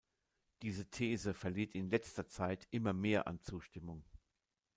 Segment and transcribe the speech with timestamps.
[0.63, 4.03] Diese These verliert in letzter Zeit immer mehr an Zustimmung.